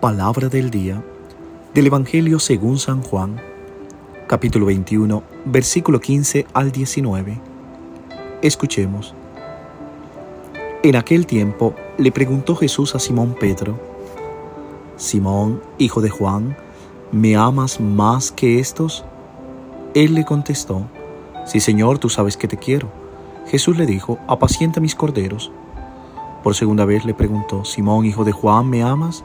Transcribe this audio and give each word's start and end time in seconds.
Palabra 0.00 0.48
del 0.48 0.70
día 0.70 1.04
del 1.74 1.88
Evangelio 1.88 2.38
según 2.38 2.78
San 2.78 3.02
Juan, 3.02 3.38
capítulo 4.28 4.64
21, 4.64 5.22
versículo 5.44 6.00
15 6.00 6.46
al 6.54 6.72
19. 6.72 7.38
Escuchemos. 8.40 9.14
En 10.82 10.96
aquel 10.96 11.26
tiempo 11.26 11.74
le 11.98 12.10
preguntó 12.12 12.56
Jesús 12.56 12.94
a 12.94 12.98
Simón 12.98 13.36
Pedro, 13.38 13.78
Simón, 14.96 15.60
hijo 15.76 16.00
de 16.00 16.08
Juan, 16.08 16.56
¿me 17.12 17.36
amas 17.36 17.78
más 17.78 18.32
que 18.32 18.58
estos? 18.58 19.04
Él 19.92 20.14
le 20.14 20.24
contestó, 20.24 20.86
Sí, 21.44 21.60
Señor, 21.60 21.98
tú 21.98 22.08
sabes 22.08 22.38
que 22.38 22.48
te 22.48 22.56
quiero. 22.56 22.88
Jesús 23.48 23.76
le 23.76 23.84
dijo, 23.84 24.18
apacienta 24.28 24.80
mis 24.80 24.94
corderos. 24.94 25.52
Por 26.42 26.54
segunda 26.54 26.86
vez 26.86 27.04
le 27.04 27.12
preguntó, 27.12 27.66
Simón, 27.66 28.06
hijo 28.06 28.24
de 28.24 28.32
Juan, 28.32 28.66
¿me 28.70 28.82
amas? 28.82 29.24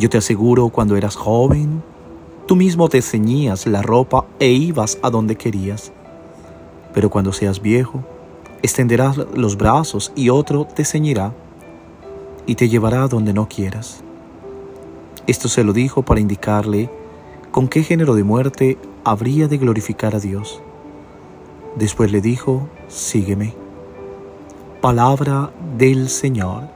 Yo 0.00 0.08
te 0.08 0.16
aseguro, 0.16 0.70
cuando 0.70 0.96
eras 0.96 1.14
joven, 1.14 1.82
tú 2.46 2.56
mismo 2.56 2.88
te 2.88 3.02
ceñías 3.02 3.66
la 3.66 3.82
ropa 3.82 4.24
e 4.38 4.48
ibas 4.48 4.98
a 5.02 5.10
donde 5.10 5.36
querías. 5.36 5.92
Pero 6.94 7.10
cuando 7.10 7.34
seas 7.34 7.60
viejo, 7.60 8.02
extenderás 8.62 9.18
los 9.18 9.58
brazos 9.58 10.10
y 10.16 10.30
otro 10.30 10.64
te 10.64 10.86
ceñirá 10.86 11.34
y 12.46 12.54
te 12.54 12.70
llevará 12.70 13.02
a 13.02 13.08
donde 13.08 13.34
no 13.34 13.46
quieras. 13.46 14.02
Esto 15.26 15.48
se 15.48 15.64
lo 15.64 15.74
dijo 15.74 16.02
para 16.02 16.20
indicarle 16.20 16.88
con 17.50 17.68
qué 17.68 17.82
género 17.82 18.14
de 18.14 18.24
muerte 18.24 18.78
habría 19.04 19.48
de 19.48 19.58
glorificar 19.58 20.16
a 20.16 20.18
Dios. 20.18 20.62
Después 21.76 22.10
le 22.10 22.22
dijo, 22.22 22.70
sígueme. 22.88 23.52
Palabra 24.80 25.50
del 25.76 26.08
Señor. 26.08 26.70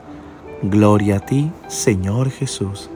Gloria 0.62 1.17
a 1.17 1.20
ti, 1.20 1.50
Señor 1.69 2.28
Jesús. 2.28 2.91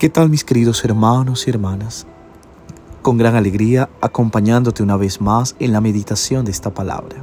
¿Qué 0.00 0.08
tal 0.08 0.30
mis 0.30 0.44
queridos 0.44 0.82
hermanos 0.82 1.46
y 1.46 1.50
hermanas? 1.50 2.06
Con 3.02 3.18
gran 3.18 3.36
alegría 3.36 3.90
acompañándote 4.00 4.82
una 4.82 4.96
vez 4.96 5.20
más 5.20 5.56
en 5.58 5.74
la 5.74 5.82
meditación 5.82 6.46
de 6.46 6.52
esta 6.52 6.72
palabra. 6.72 7.22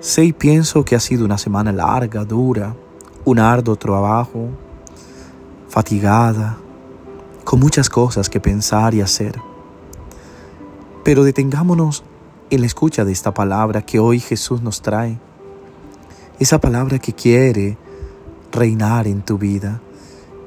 Sé 0.00 0.24
y 0.24 0.32
pienso 0.32 0.82
que 0.86 0.96
ha 0.96 1.00
sido 1.00 1.26
una 1.26 1.36
semana 1.36 1.70
larga, 1.70 2.24
dura, 2.24 2.74
un 3.26 3.38
arduo 3.38 3.76
trabajo, 3.76 4.48
fatigada, 5.68 6.56
con 7.44 7.60
muchas 7.60 7.90
cosas 7.90 8.30
que 8.30 8.40
pensar 8.40 8.94
y 8.94 9.02
hacer. 9.02 9.38
Pero 11.04 11.24
detengámonos 11.24 12.04
en 12.48 12.60
la 12.62 12.66
escucha 12.66 13.04
de 13.04 13.12
esta 13.12 13.34
palabra 13.34 13.82
que 13.82 13.98
hoy 13.98 14.18
Jesús 14.18 14.62
nos 14.62 14.80
trae. 14.80 15.20
Esa 16.38 16.58
palabra 16.58 16.98
que 16.98 17.12
quiere 17.12 17.76
reinar 18.50 19.06
en 19.06 19.20
tu 19.20 19.36
vida 19.36 19.82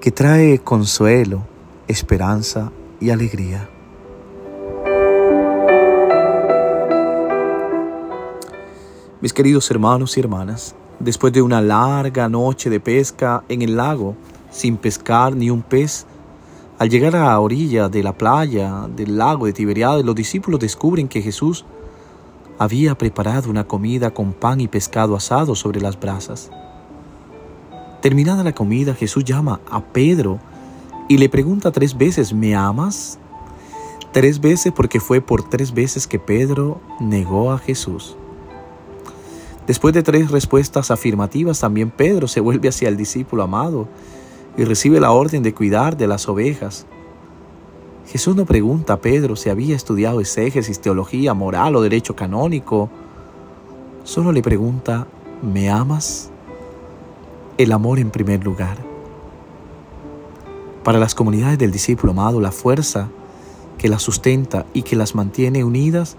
que 0.03 0.11
trae 0.11 0.59
consuelo, 0.59 1.43
esperanza 1.87 2.73
y 2.99 3.09
alegría. 3.09 3.69
Mis 9.21 9.31
queridos 9.31 9.71
hermanos 9.71 10.17
y 10.17 10.19
hermanas, 10.19 10.75
después 10.99 11.31
de 11.31 11.41
una 11.41 11.61
larga 11.61 12.27
noche 12.27 12.69
de 12.69 12.81
pesca 12.81 13.45
en 13.47 13.61
el 13.61 13.77
lago, 13.77 14.17
sin 14.51 14.75
pescar 14.75 15.37
ni 15.37 15.49
un 15.49 15.61
pez, 15.61 16.05
al 16.79 16.89
llegar 16.89 17.15
a 17.15 17.23
la 17.23 17.39
orilla 17.39 17.87
de 17.87 18.03
la 18.03 18.11
playa 18.11 18.89
del 18.93 19.17
lago 19.17 19.45
de 19.45 19.53
Tiberiades, 19.53 20.03
los 20.03 20.15
discípulos 20.15 20.59
descubren 20.59 21.07
que 21.07 21.21
Jesús 21.21 21.63
había 22.59 22.97
preparado 22.97 23.49
una 23.49 23.63
comida 23.63 24.13
con 24.13 24.33
pan 24.33 24.59
y 24.59 24.67
pescado 24.67 25.15
asado 25.15 25.55
sobre 25.55 25.79
las 25.79 25.97
brasas. 25.97 26.51
Terminada 28.03 28.43
la 28.43 28.51
comida, 28.51 28.93
Jesús 28.95 29.23
llama 29.23 29.61
a 29.71 29.81
Pedro 29.81 30.37
y 31.07 31.19
le 31.19 31.29
pregunta 31.29 31.71
tres 31.71 31.97
veces, 31.97 32.33
¿me 32.33 32.53
amas? 32.53 33.17
Tres 34.11 34.41
veces 34.41 34.73
porque 34.75 34.99
fue 34.99 35.21
por 35.21 35.47
tres 35.47 35.73
veces 35.73 36.05
que 36.05 36.19
Pedro 36.19 36.81
negó 36.99 37.53
a 37.53 37.59
Jesús. 37.59 38.17
Después 39.67 39.93
de 39.93 40.03
tres 40.03 40.31
respuestas 40.31 40.91
afirmativas, 40.91 41.61
también 41.61 41.91
Pedro 41.91 42.27
se 42.27 42.41
vuelve 42.41 42.67
hacia 42.67 42.89
el 42.89 42.97
discípulo 42.97 43.41
amado 43.41 43.87
y 44.57 44.65
recibe 44.65 44.99
la 44.99 45.11
orden 45.11 45.41
de 45.41 45.53
cuidar 45.53 45.95
de 45.95 46.07
las 46.07 46.27
ovejas. 46.27 46.85
Jesús 48.07 48.35
no 48.35 48.43
pregunta 48.43 48.95
a 48.95 48.99
Pedro 48.99 49.37
si 49.37 49.49
había 49.49 49.77
estudiado 49.77 50.19
exégesis, 50.19 50.81
teología, 50.81 51.33
moral 51.33 51.77
o 51.77 51.81
derecho 51.81 52.17
canónico. 52.17 52.89
Solo 54.03 54.33
le 54.33 54.41
pregunta, 54.41 55.07
¿me 55.41 55.69
amas? 55.69 56.32
El 57.57 57.71
amor 57.71 57.99
en 57.99 58.09
primer 58.09 58.43
lugar. 58.43 58.77
Para 60.83 60.99
las 60.99 61.15
comunidades 61.15 61.57
del 61.59 61.71
discípulo 61.71 62.11
amado, 62.11 62.41
la 62.41 62.51
fuerza 62.51 63.09
que 63.77 63.87
las 63.87 64.01
sustenta 64.01 64.65
y 64.73 64.83
que 64.83 64.95
las 64.95 65.15
mantiene 65.15 65.63
unidas 65.63 66.17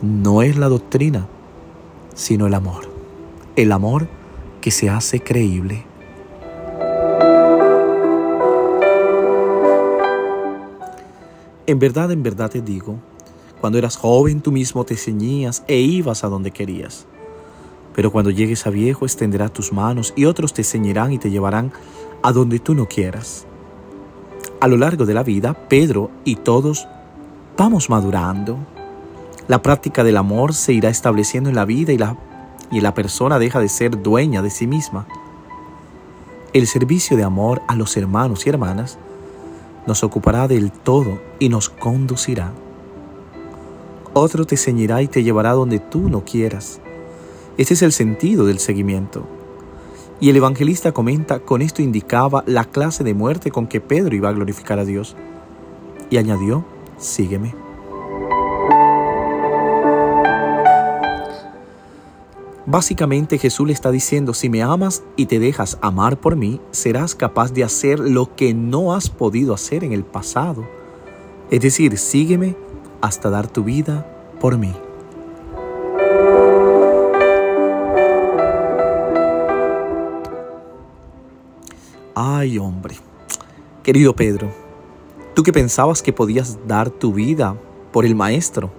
no 0.00 0.42
es 0.42 0.56
la 0.56 0.68
doctrina, 0.68 1.26
sino 2.14 2.46
el 2.46 2.54
amor. 2.54 2.90
El 3.54 3.70
amor 3.72 4.08
que 4.60 4.70
se 4.70 4.88
hace 4.88 5.20
creíble. 5.20 5.84
En 11.66 11.78
verdad, 11.78 12.10
en 12.10 12.22
verdad 12.22 12.50
te 12.50 12.60
digo, 12.60 12.96
cuando 13.60 13.78
eras 13.78 13.96
joven 13.96 14.40
tú 14.40 14.50
mismo 14.50 14.84
te 14.84 14.96
ceñías 14.96 15.62
e 15.68 15.78
ibas 15.78 16.24
a 16.24 16.28
donde 16.28 16.50
querías. 16.50 17.06
Pero 17.94 18.10
cuando 18.10 18.30
llegues 18.30 18.66
a 18.66 18.70
viejo 18.70 19.04
extenderás 19.04 19.52
tus 19.52 19.72
manos 19.72 20.12
y 20.16 20.24
otros 20.24 20.52
te 20.52 20.64
ceñirán 20.64 21.12
y 21.12 21.18
te 21.18 21.30
llevarán 21.30 21.72
a 22.22 22.32
donde 22.32 22.58
tú 22.58 22.74
no 22.74 22.86
quieras. 22.86 23.46
A 24.60 24.68
lo 24.68 24.76
largo 24.76 25.06
de 25.06 25.14
la 25.14 25.22
vida, 25.22 25.54
Pedro 25.68 26.10
y 26.24 26.36
todos 26.36 26.86
vamos 27.56 27.90
madurando. 27.90 28.58
La 29.48 29.60
práctica 29.60 30.04
del 30.04 30.16
amor 30.16 30.54
se 30.54 30.72
irá 30.72 30.88
estableciendo 30.88 31.50
en 31.50 31.56
la 31.56 31.64
vida 31.64 31.92
y 31.92 31.98
la, 31.98 32.16
y 32.70 32.80
la 32.80 32.94
persona 32.94 33.38
deja 33.38 33.58
de 33.58 33.68
ser 33.68 34.02
dueña 34.02 34.40
de 34.40 34.50
sí 34.50 34.66
misma. 34.66 35.06
El 36.52 36.66
servicio 36.66 37.16
de 37.16 37.24
amor 37.24 37.62
a 37.66 37.74
los 37.74 37.96
hermanos 37.96 38.46
y 38.46 38.50
hermanas 38.50 38.98
nos 39.86 40.04
ocupará 40.04 40.46
del 40.48 40.70
todo 40.70 41.20
y 41.38 41.48
nos 41.48 41.68
conducirá. 41.68 42.52
Otro 44.14 44.44
te 44.44 44.56
ceñirá 44.56 45.02
y 45.02 45.08
te 45.08 45.22
llevará 45.22 45.52
donde 45.52 45.78
tú 45.78 46.08
no 46.08 46.24
quieras. 46.24 46.80
Ese 47.58 47.74
es 47.74 47.82
el 47.82 47.92
sentido 47.92 48.46
del 48.46 48.58
seguimiento. 48.58 49.26
Y 50.20 50.30
el 50.30 50.36
evangelista 50.36 50.92
comenta, 50.92 51.40
con 51.40 51.62
esto 51.62 51.82
indicaba 51.82 52.44
la 52.46 52.64
clase 52.64 53.04
de 53.04 53.12
muerte 53.12 53.50
con 53.50 53.66
que 53.66 53.80
Pedro 53.80 54.14
iba 54.14 54.28
a 54.28 54.32
glorificar 54.32 54.78
a 54.78 54.84
Dios. 54.84 55.16
Y 56.10 56.16
añadió, 56.16 56.64
sígueme. 56.96 57.54
Básicamente 62.64 63.38
Jesús 63.38 63.66
le 63.66 63.72
está 63.72 63.90
diciendo, 63.90 64.32
si 64.32 64.48
me 64.48 64.62
amas 64.62 65.02
y 65.16 65.26
te 65.26 65.38
dejas 65.38 65.78
amar 65.82 66.18
por 66.20 66.36
mí, 66.36 66.60
serás 66.70 67.14
capaz 67.14 67.52
de 67.52 67.64
hacer 67.64 67.98
lo 67.98 68.34
que 68.34 68.54
no 68.54 68.94
has 68.94 69.10
podido 69.10 69.52
hacer 69.52 69.82
en 69.84 69.92
el 69.92 70.04
pasado. 70.04 70.64
Es 71.50 71.60
decir, 71.60 71.98
sígueme 71.98 72.56
hasta 73.00 73.28
dar 73.28 73.48
tu 73.48 73.64
vida 73.64 74.06
por 74.40 74.56
mí. 74.56 74.72
Ay, 82.14 82.58
hombre. 82.58 82.96
Querido 83.82 84.14
Pedro, 84.14 84.50
tú 85.34 85.42
que 85.42 85.52
pensabas 85.52 86.02
que 86.02 86.12
podías 86.12 86.58
dar 86.66 86.90
tu 86.90 87.14
vida 87.14 87.56
por 87.90 88.04
el 88.04 88.14
Maestro, 88.14 88.70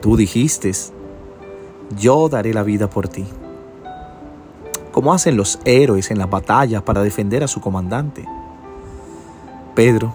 tú 0.00 0.16
dijiste, 0.16 0.72
yo 1.98 2.28
daré 2.30 2.54
la 2.54 2.62
vida 2.62 2.88
por 2.88 3.08
ti. 3.08 3.26
Como 4.92 5.12
hacen 5.12 5.36
los 5.36 5.60
héroes 5.64 6.10
en 6.10 6.18
las 6.18 6.30
batallas 6.30 6.82
para 6.82 7.02
defender 7.02 7.44
a 7.44 7.48
su 7.48 7.60
comandante. 7.60 8.24
Pedro, 9.74 10.14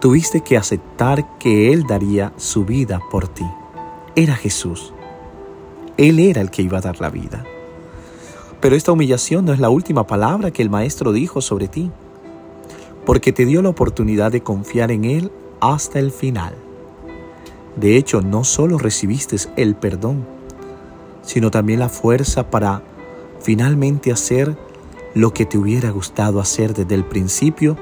tuviste 0.00 0.40
que 0.40 0.56
aceptar 0.56 1.38
que 1.38 1.72
Él 1.72 1.84
daría 1.84 2.32
su 2.36 2.64
vida 2.64 3.00
por 3.10 3.26
ti. 3.28 3.46
era 4.14 4.34
Jesús. 4.34 4.94
Él 5.96 6.20
era 6.20 6.40
el 6.40 6.50
que 6.50 6.62
iba 6.62 6.78
a 6.78 6.80
dar 6.80 7.00
la 7.00 7.10
vida. 7.10 7.44
Pero 8.60 8.74
esta 8.74 8.92
humillación 8.92 9.44
no 9.44 9.52
es 9.52 9.60
la 9.60 9.70
última 9.70 10.06
palabra 10.06 10.50
que 10.50 10.62
el 10.62 10.70
Maestro 10.70 11.12
dijo 11.12 11.40
sobre 11.40 11.68
ti, 11.68 11.90
porque 13.06 13.32
te 13.32 13.46
dio 13.46 13.62
la 13.62 13.68
oportunidad 13.68 14.32
de 14.32 14.42
confiar 14.42 14.90
en 14.90 15.04
Él 15.04 15.30
hasta 15.60 15.98
el 15.98 16.10
final. 16.10 16.54
De 17.76 17.96
hecho, 17.96 18.20
no 18.20 18.42
solo 18.42 18.76
recibiste 18.76 19.36
el 19.56 19.76
perdón, 19.76 20.26
sino 21.22 21.50
también 21.50 21.78
la 21.78 21.88
fuerza 21.88 22.50
para 22.50 22.82
finalmente 23.40 24.10
hacer 24.10 24.56
lo 25.14 25.32
que 25.32 25.46
te 25.46 25.58
hubiera 25.58 25.90
gustado 25.90 26.40
hacer 26.40 26.74
desde 26.74 26.94
el 26.94 27.04
principio 27.04 27.76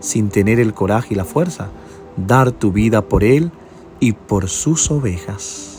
sin 0.00 0.30
tener 0.30 0.58
el 0.58 0.74
coraje 0.74 1.14
y 1.14 1.16
la 1.16 1.24
fuerza, 1.24 1.68
dar 2.16 2.50
tu 2.50 2.72
vida 2.72 3.02
por 3.02 3.22
Él 3.22 3.52
y 4.00 4.12
por 4.12 4.48
sus 4.48 4.90
ovejas. 4.90 5.69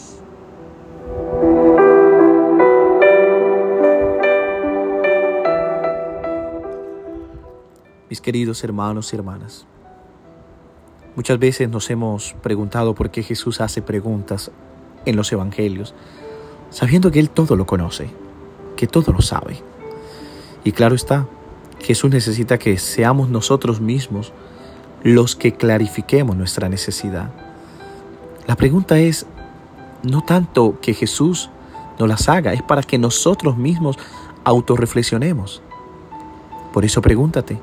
Mis 8.12 8.20
queridos 8.20 8.62
hermanos 8.66 9.14
y 9.14 9.16
hermanas, 9.16 9.66
muchas 11.16 11.40
veces 11.40 11.70
nos 11.70 11.90
hemos 11.90 12.36
preguntado 12.44 12.94
por 12.94 13.10
qué 13.10 13.24
Jesús 13.24 13.62
hace 13.62 13.82
preguntas 13.82 14.52
en 15.06 15.16
los 15.16 15.32
evangelios, 15.32 15.94
sabiendo 16.72 17.10
que 17.10 17.22
Él 17.22 17.30
todo 17.30 17.56
lo 17.56 17.66
conoce, 17.66 18.10
que 18.76 18.86
todo 18.86 19.14
lo 19.14 19.22
sabe. 19.22 19.64
Y 20.66 20.74
claro 20.74 20.94
está, 20.94 21.26
Jesús 21.80 22.12
necesita 22.12 22.60
que 22.60 22.78
seamos 22.80 23.30
nosotros 23.30 23.80
mismos 23.80 24.34
los 25.04 25.38
que 25.38 25.54
clarifiquemos 25.54 26.36
nuestra 26.36 26.68
necesidad. 26.68 27.32
La 28.46 28.58
pregunta 28.58 29.00
es 29.00 29.26
no 30.04 30.22
tanto 30.22 30.82
que 30.82 30.94
Jesús 30.94 31.50
nos 31.98 32.10
las 32.10 32.28
haga, 32.28 32.52
es 32.52 32.62
para 32.62 32.84
que 32.84 32.98
nosotros 32.98 33.56
mismos 33.56 33.98
autorreflexionemos. 34.44 35.62
Por 36.74 36.84
eso 36.84 37.02
pregúntate, 37.02 37.62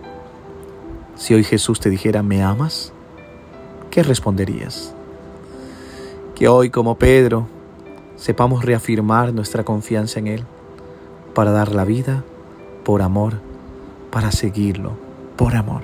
si 1.18 1.34
hoy 1.34 1.42
Jesús 1.42 1.80
te 1.80 1.90
dijera, 1.90 2.22
¿me 2.22 2.42
amas? 2.42 2.92
¿Qué 3.90 4.02
responderías? 4.04 4.94
Que 6.36 6.46
hoy, 6.46 6.70
como 6.70 6.96
Pedro, 6.96 7.48
sepamos 8.16 8.64
reafirmar 8.64 9.34
nuestra 9.34 9.64
confianza 9.64 10.20
en 10.20 10.28
Él 10.28 10.44
para 11.34 11.50
dar 11.50 11.74
la 11.74 11.84
vida 11.84 12.24
por 12.84 13.02
amor, 13.02 13.40
para 14.10 14.30
seguirlo 14.30 14.92
por 15.36 15.56
amor. 15.56 15.82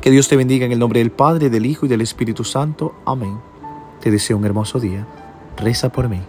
Que 0.00 0.10
Dios 0.10 0.28
te 0.28 0.36
bendiga 0.36 0.64
en 0.64 0.72
el 0.72 0.78
nombre 0.78 1.00
del 1.00 1.10
Padre, 1.10 1.50
del 1.50 1.66
Hijo 1.66 1.86
y 1.86 1.88
del 1.88 2.00
Espíritu 2.00 2.44
Santo. 2.44 2.94
Amén. 3.04 3.38
Te 4.00 4.12
deseo 4.12 4.36
un 4.36 4.44
hermoso 4.44 4.78
día. 4.78 5.04
Reza 5.56 5.90
por 5.90 6.08
mí. 6.08 6.22